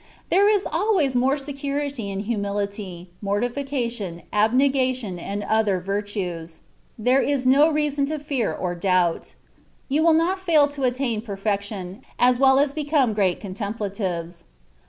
[0.31, 6.61] There is always more security in humility, mortification, abne gation and other virtues;
[6.97, 9.35] there is no reason to fear or doubt;
[9.89, 14.45] you will not fail to attain perfection, as well as become great contemplatives.